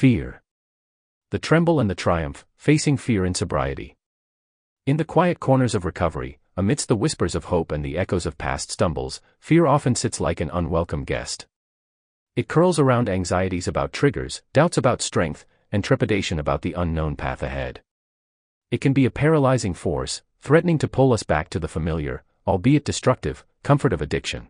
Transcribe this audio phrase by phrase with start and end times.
[0.00, 0.40] Fear.
[1.28, 3.98] The tremble and the triumph, facing fear in sobriety.
[4.86, 8.38] In the quiet corners of recovery, amidst the whispers of hope and the echoes of
[8.38, 11.46] past stumbles, fear often sits like an unwelcome guest.
[12.34, 17.42] It curls around anxieties about triggers, doubts about strength, and trepidation about the unknown path
[17.42, 17.82] ahead.
[18.70, 22.86] It can be a paralyzing force, threatening to pull us back to the familiar, albeit
[22.86, 24.48] destructive, comfort of addiction.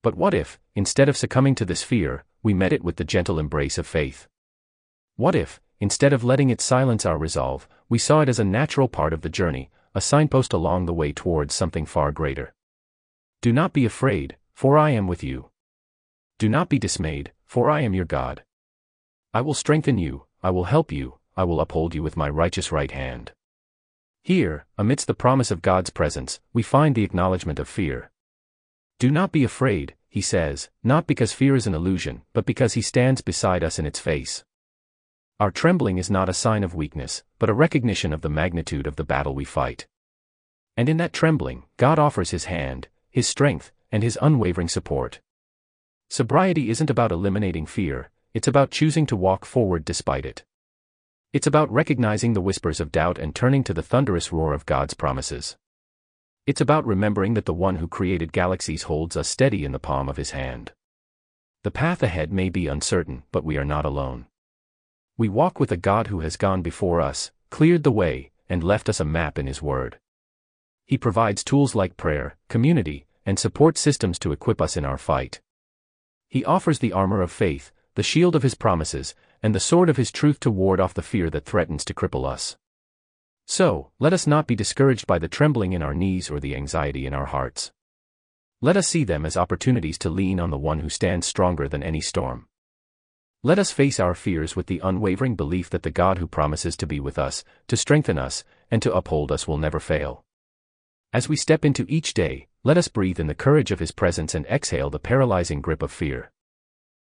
[0.00, 3.38] But what if, instead of succumbing to this fear, we met it with the gentle
[3.38, 4.26] embrace of faith?
[5.16, 8.88] What if, instead of letting it silence our resolve, we saw it as a natural
[8.88, 12.52] part of the journey, a signpost along the way towards something far greater?
[13.40, 15.50] Do not be afraid, for I am with you.
[16.38, 18.42] Do not be dismayed, for I am your God.
[19.32, 22.72] I will strengthen you, I will help you, I will uphold you with my righteous
[22.72, 23.32] right hand.
[24.24, 28.10] Here, amidst the promise of God's presence, we find the acknowledgement of fear.
[28.98, 32.82] Do not be afraid, he says, not because fear is an illusion, but because he
[32.82, 34.44] stands beside us in its face.
[35.40, 38.94] Our trembling is not a sign of weakness, but a recognition of the magnitude of
[38.94, 39.88] the battle we fight.
[40.76, 45.20] And in that trembling, God offers His hand, His strength, and His unwavering support.
[46.08, 50.44] Sobriety isn't about eliminating fear, it's about choosing to walk forward despite it.
[51.32, 54.94] It's about recognizing the whispers of doubt and turning to the thunderous roar of God's
[54.94, 55.56] promises.
[56.46, 60.08] It's about remembering that the one who created galaxies holds us steady in the palm
[60.08, 60.70] of his hand.
[61.64, 64.26] The path ahead may be uncertain, but we are not alone.
[65.16, 68.88] We walk with a God who has gone before us, cleared the way, and left
[68.88, 70.00] us a map in His Word.
[70.86, 75.40] He provides tools like prayer, community, and support systems to equip us in our fight.
[76.28, 79.96] He offers the armor of faith, the shield of His promises, and the sword of
[79.96, 82.56] His truth to ward off the fear that threatens to cripple us.
[83.46, 87.06] So, let us not be discouraged by the trembling in our knees or the anxiety
[87.06, 87.70] in our hearts.
[88.60, 91.84] Let us see them as opportunities to lean on the one who stands stronger than
[91.84, 92.48] any storm.
[93.46, 96.86] Let us face our fears with the unwavering belief that the God who promises to
[96.86, 100.24] be with us, to strengthen us, and to uphold us will never fail.
[101.12, 104.34] As we step into each day, let us breathe in the courage of His presence
[104.34, 106.32] and exhale the paralyzing grip of fear.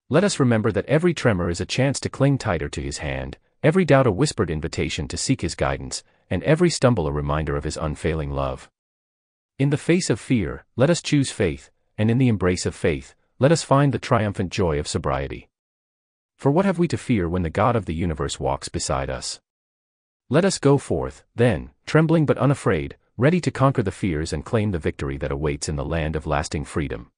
[0.09, 3.38] Let us remember that every tremor is a chance to cling tighter to His hand,
[3.61, 7.63] every doubt a whispered invitation to seek His guidance, and every stumble a reminder of
[7.63, 8.71] His unfailing love.
[9.59, 13.13] In the face of fear, let us choose faith, and in the embrace of faith,
[13.38, 15.47] let us find the triumphant joy of sobriety.
[16.43, 19.39] For what have we to fear when the God of the universe walks beside us?
[20.29, 24.71] Let us go forth, then, trembling but unafraid, ready to conquer the fears and claim
[24.71, 27.13] the victory that awaits in the land of lasting freedom.